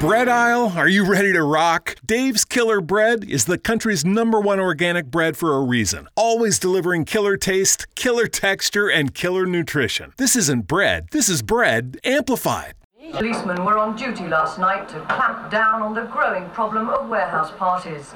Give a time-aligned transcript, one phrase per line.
[0.00, 1.96] Bread aisle, are you ready to rock?
[2.04, 6.08] Dave's Killer Bread is the country's number one organic bread for a reason.
[6.14, 10.12] Always delivering killer taste, killer texture, and killer nutrition.
[10.18, 12.74] This isn't bread, this is bread amplified.
[13.12, 17.52] Policemen were on duty last night to clamp down on the growing problem of warehouse
[17.56, 18.12] parties.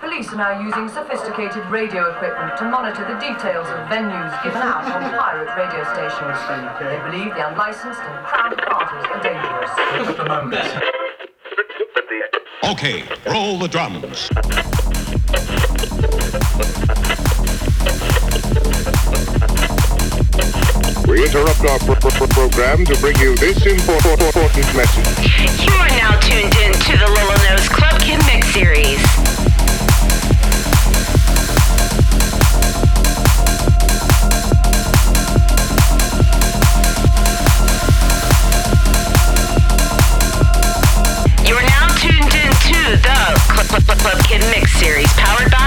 [0.00, 4.84] Police are now using sophisticated radio equipment to monitor the details of venues given out
[4.84, 6.36] on pirate radio stations.
[6.78, 11.00] They believe the unlicensed and crowded parties are dangerous.
[12.64, 14.30] Okay, roll the drums.
[21.06, 25.38] We interrupt our pro- pro- pro- program to bring you this important, important message.
[25.62, 29.23] You are now tuned in to the Lolo Knows Club Kid Mix Series.
[44.04, 45.64] Club, Kid Mix Series, powered by.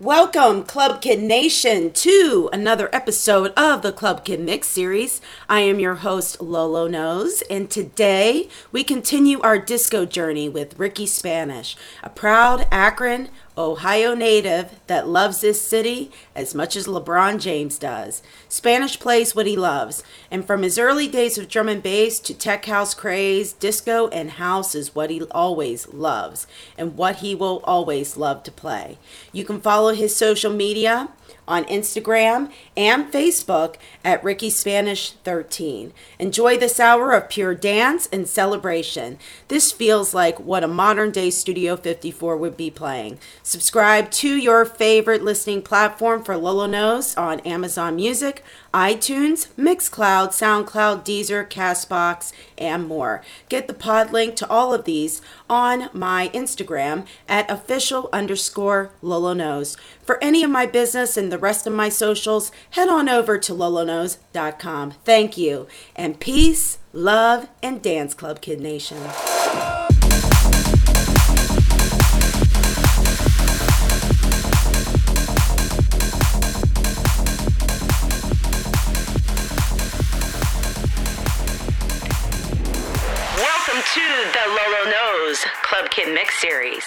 [0.00, 5.20] Welcome, Club Kid Nation, to another episode of the Club Kid Mix series.
[5.48, 11.06] I am your host, Lolo Knows, and today we continue our disco journey with Ricky
[11.06, 17.78] Spanish, a proud Akron, Ohio native that loves this city as much as LeBron James
[17.78, 18.22] does.
[18.48, 22.32] Spanish plays what he loves, and from his early days of drum and bass to
[22.32, 26.46] tech house craze, disco and house is what he always loves
[26.78, 28.98] and what he will always love to play.
[29.32, 31.08] You can follow his social media
[31.50, 35.92] on Instagram and Facebook at Ricky Spanish 13.
[36.18, 39.18] Enjoy this hour of pure dance and celebration.
[39.48, 43.18] This feels like what a modern day Studio 54 would be playing.
[43.42, 51.04] Subscribe to your favorite listening platform for Lolo Knows on Amazon Music, iTunes, Mixcloud, SoundCloud,
[51.04, 53.22] Deezer, Castbox, and more.
[53.48, 59.32] Get the pod link to all of these on my Instagram at official underscore Lolo
[59.32, 59.76] Knows.
[60.10, 63.52] For any of my business and the rest of my socials, head on over to
[63.52, 64.94] loloknows.com.
[65.04, 68.98] Thank you, and peace, love, and dance club, Kid Nation.
[68.98, 69.14] Welcome
[83.94, 86.82] to the Lolo Knows Club Kid Mix Series.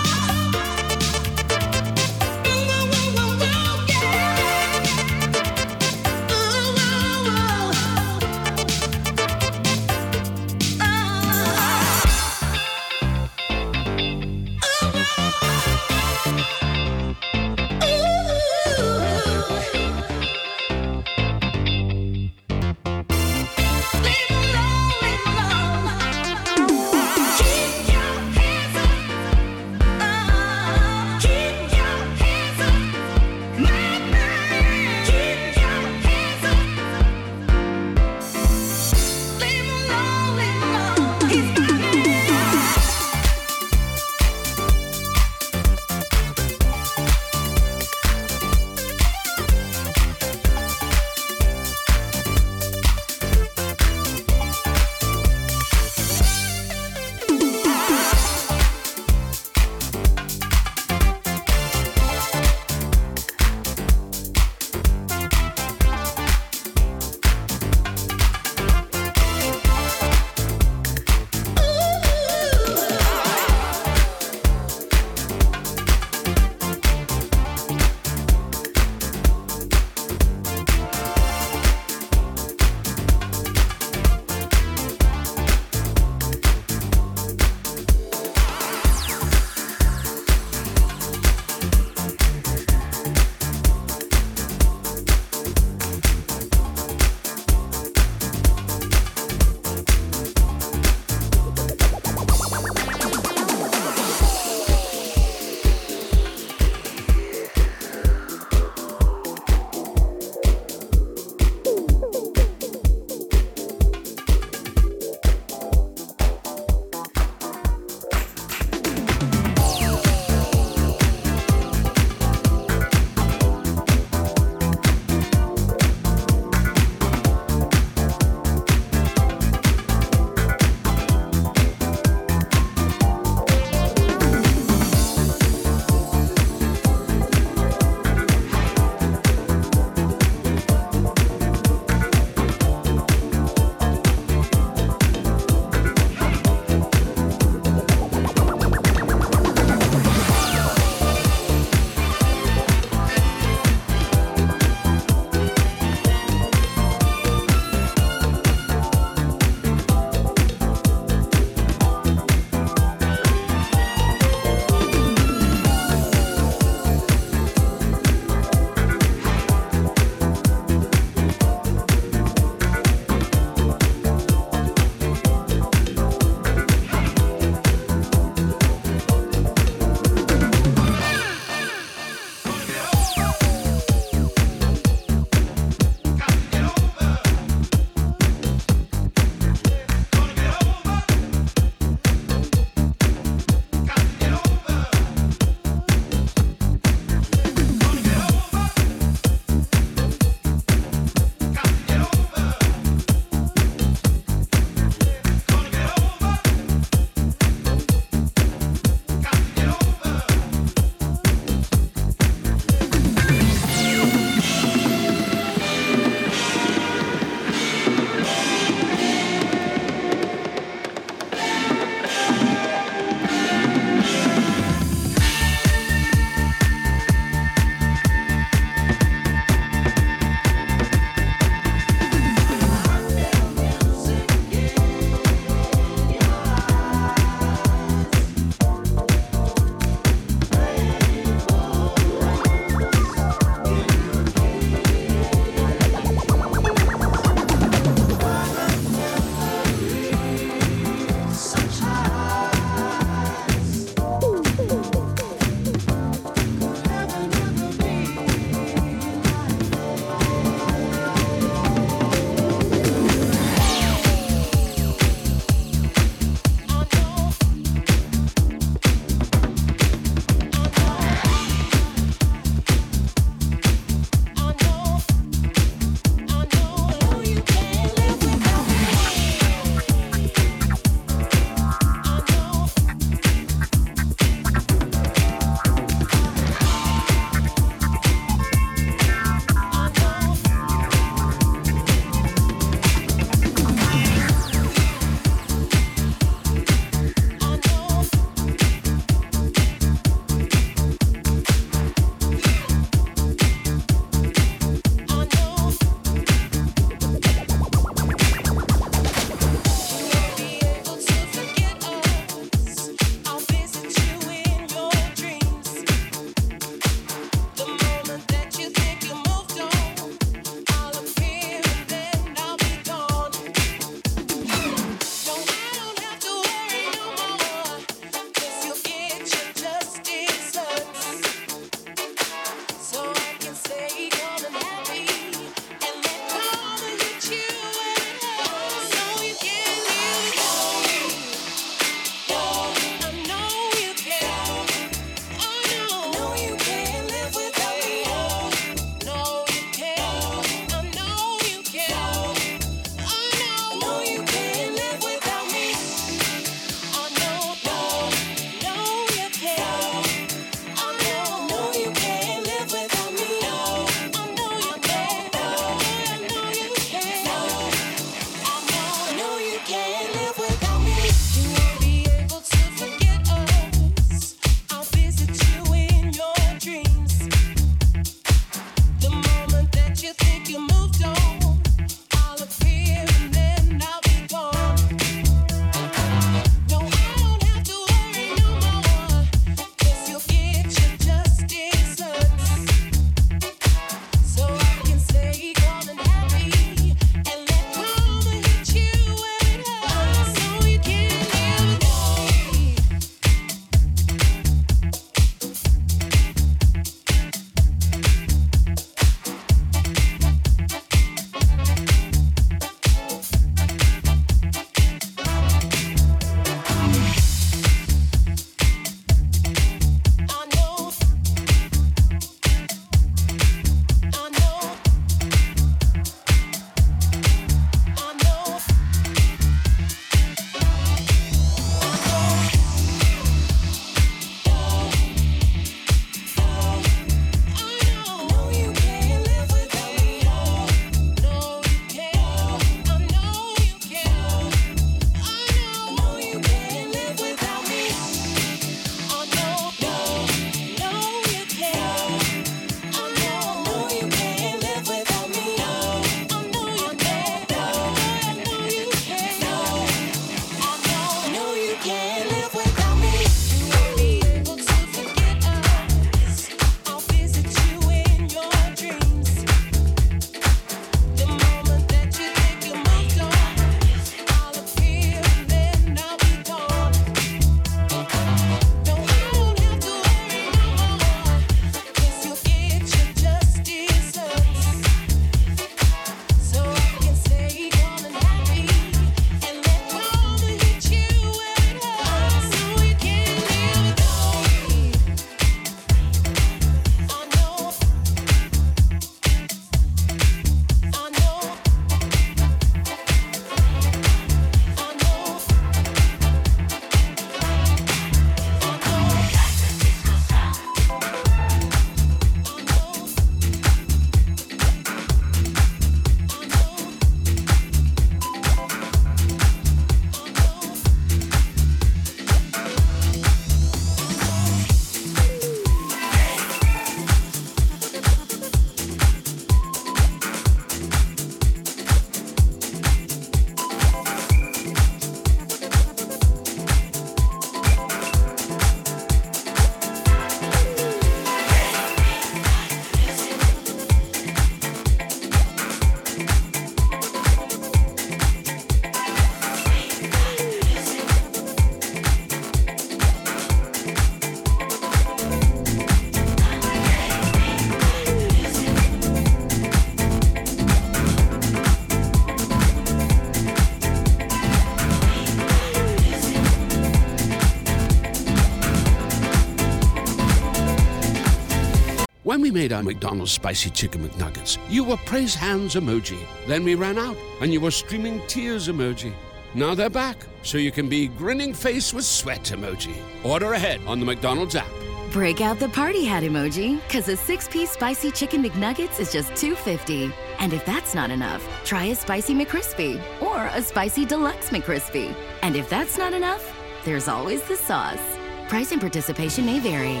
[572.58, 576.18] Made our McDonald's spicy chicken McNuggets, you were praise hands emoji.
[576.48, 579.12] Then we ran out, and you were streaming tears emoji.
[579.54, 582.96] Now they're back, so you can be grinning face with sweat emoji.
[583.22, 584.66] Order ahead on the McDonald's app.
[585.12, 589.30] Break out the party hat emoji, because a six piece spicy chicken McNuggets is just
[589.34, 590.12] $2.50.
[590.40, 595.14] And if that's not enough, try a spicy McCrispy or a spicy deluxe McCrispy.
[595.42, 596.44] And if that's not enough,
[596.84, 598.18] there's always the sauce.
[598.48, 600.00] Price and participation may vary.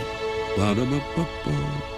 [0.56, 1.97] Ba-da-ba-ba-ba.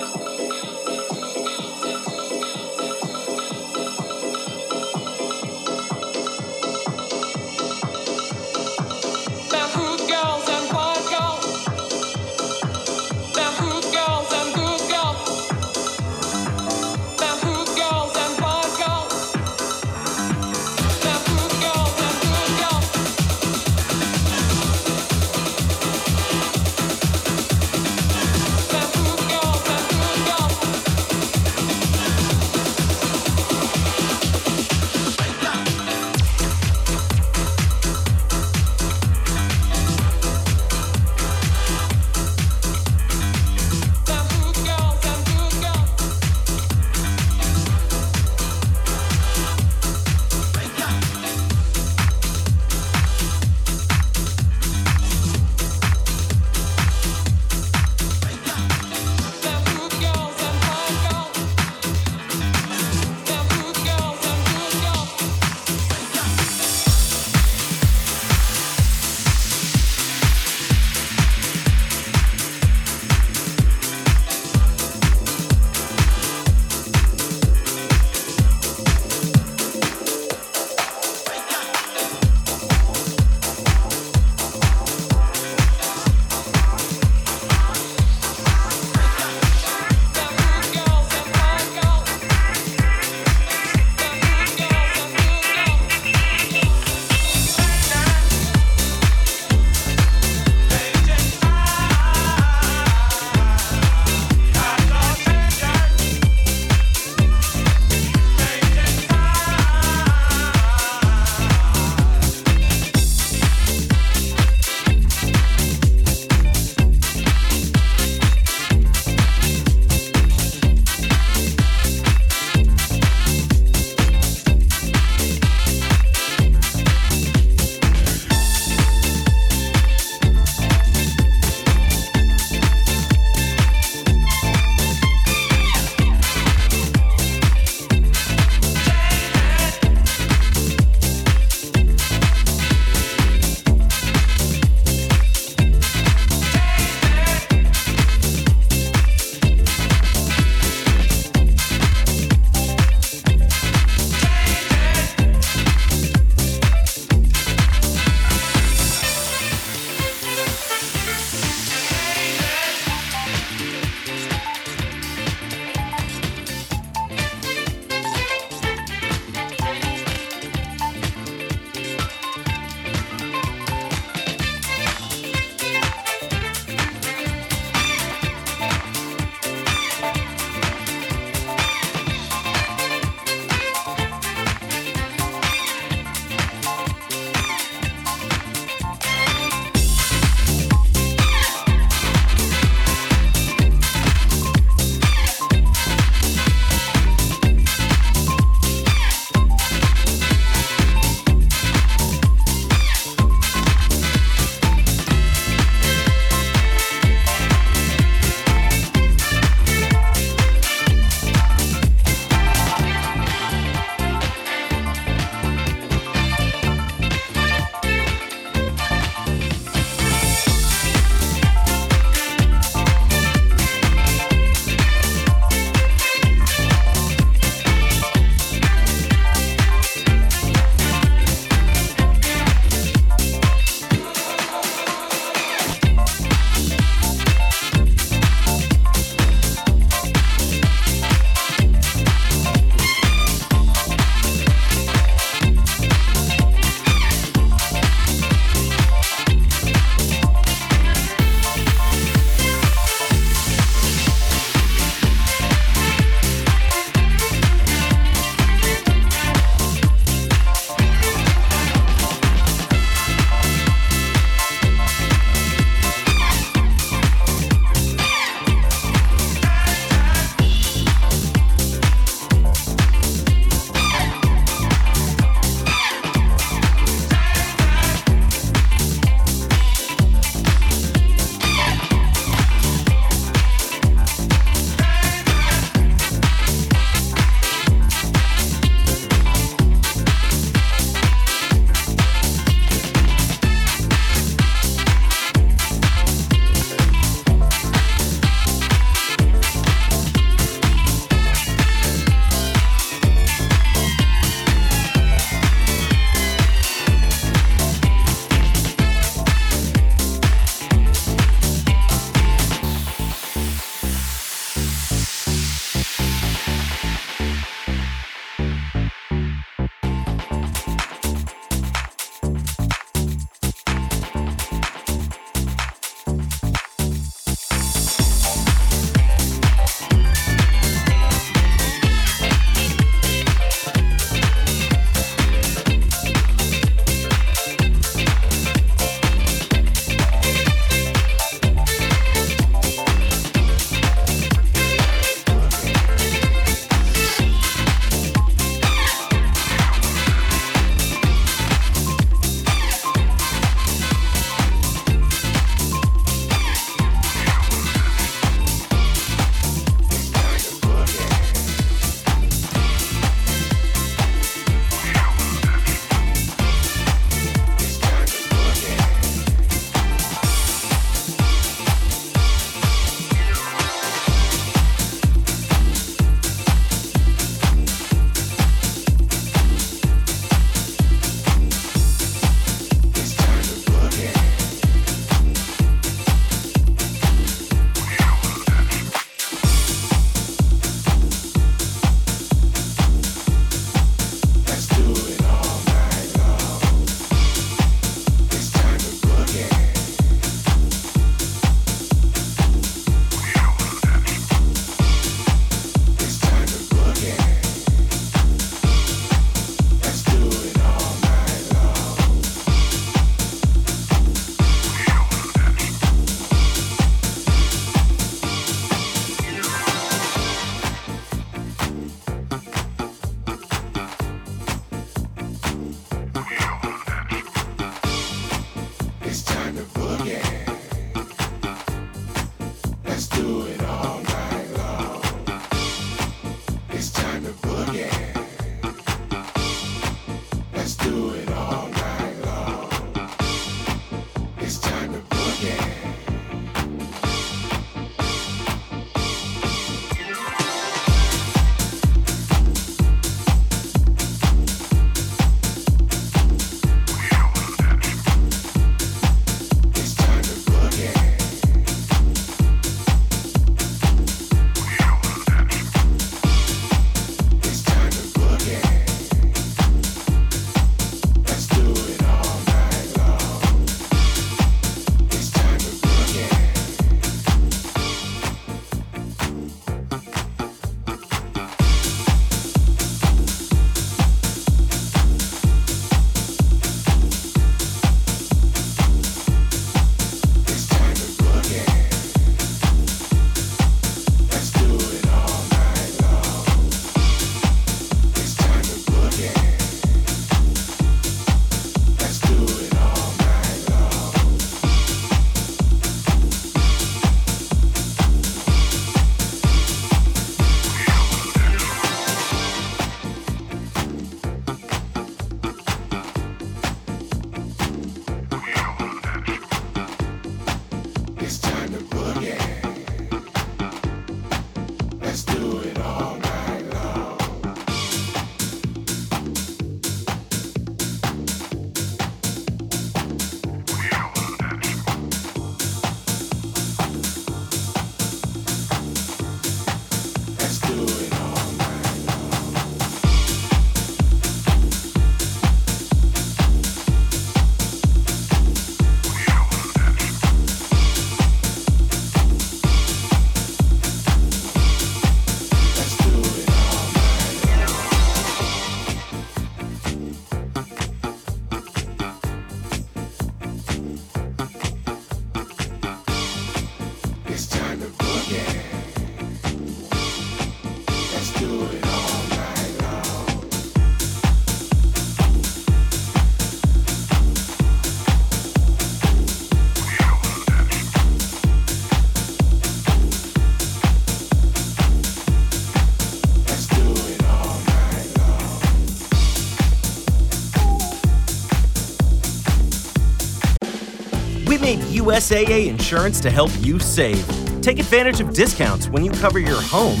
[595.20, 597.26] USAA insurance to help you save.
[597.60, 600.00] Take advantage of discounts when you cover your home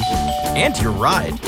[0.56, 1.38] and your ride.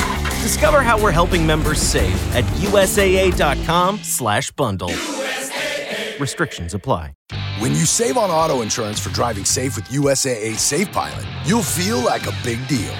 [0.43, 4.91] Discover how we're helping members save at usaa.com/bundle.
[4.91, 6.21] USAA.
[6.21, 7.15] Restrictions apply.
[7.61, 12.05] When you save on auto insurance for driving safe with USAA Safe Pilot, you'll feel
[12.05, 12.95] like a big deal.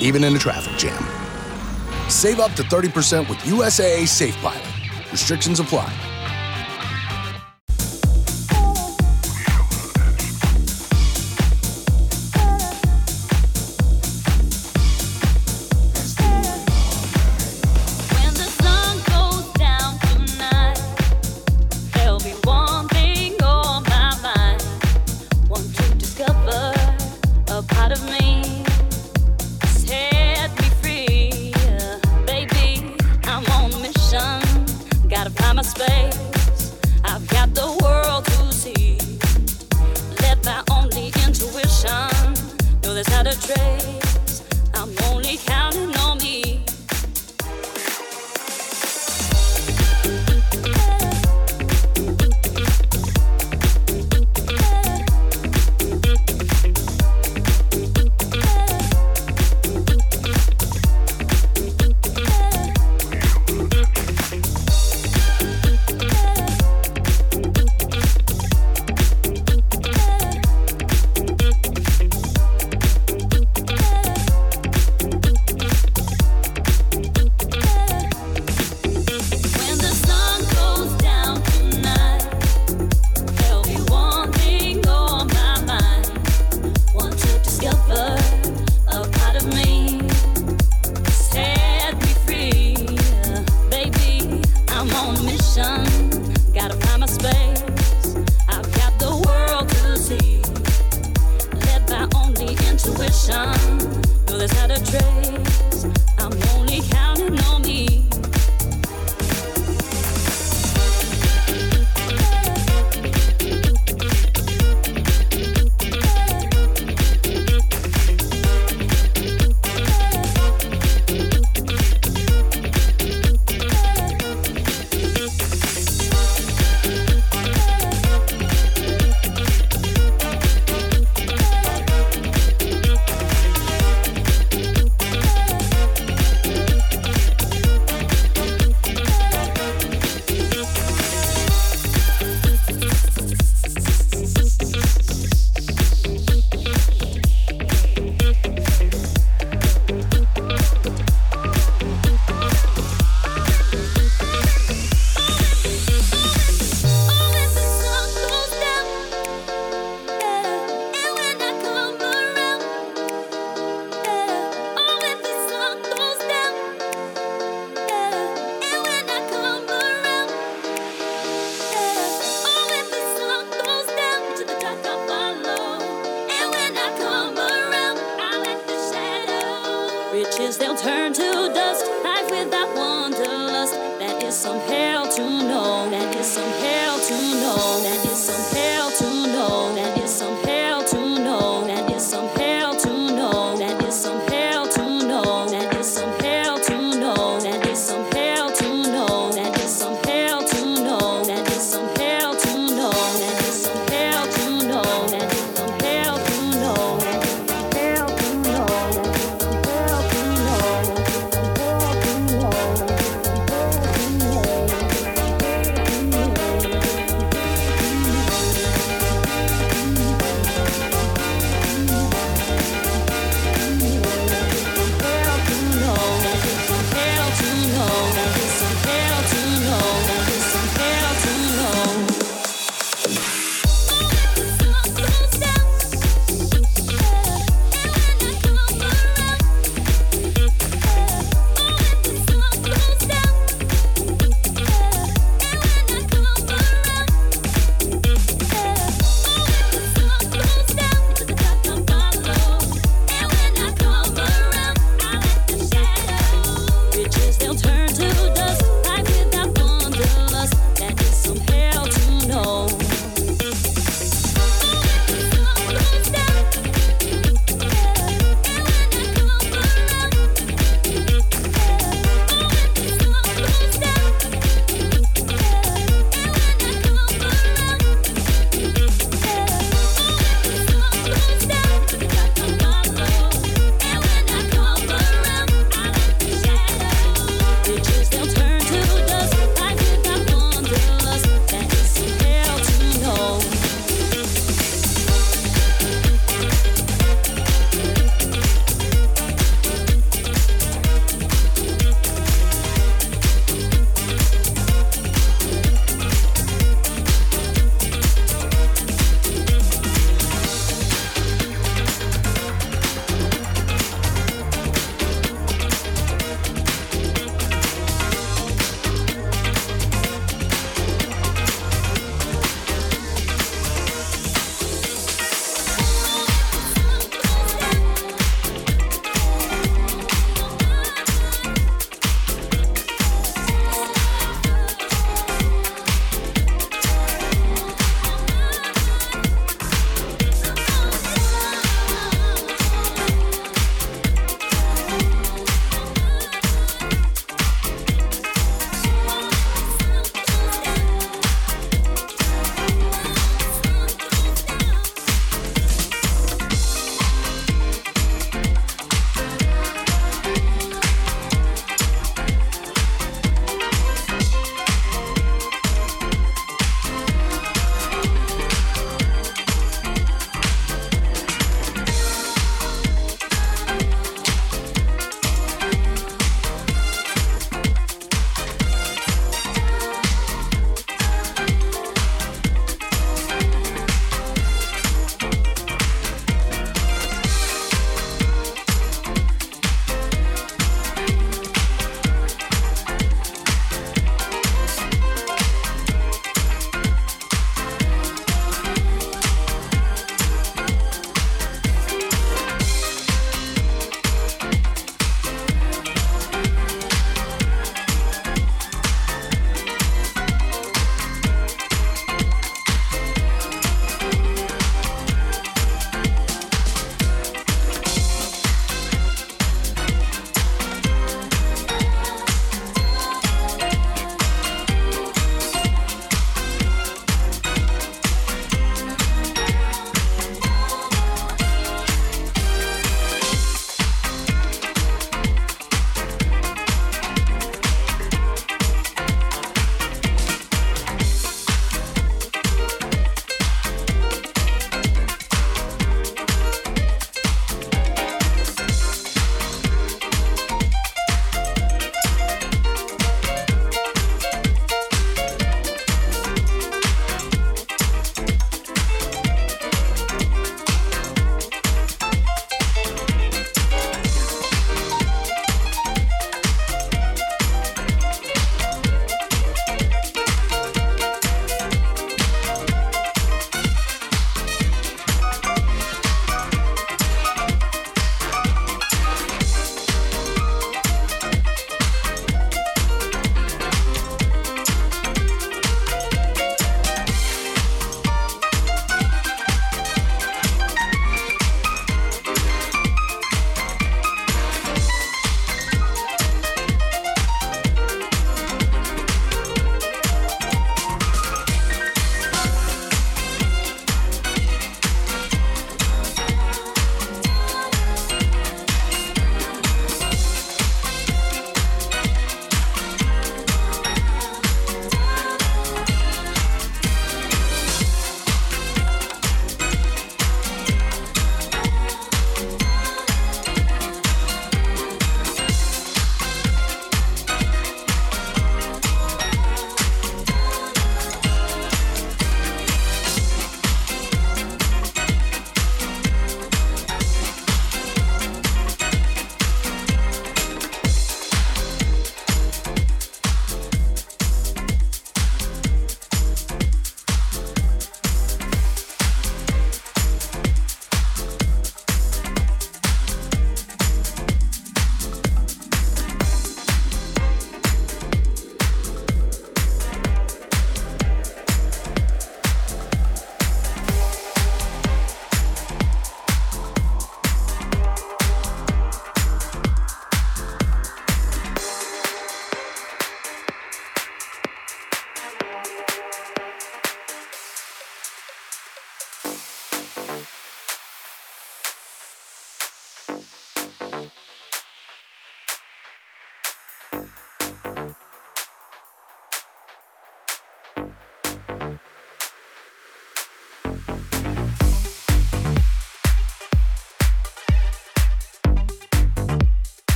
[0.00, 1.04] Even in a traffic jam.
[2.08, 4.64] Save up to 30% with USAA Safe Pilot.
[5.12, 5.92] Restrictions apply.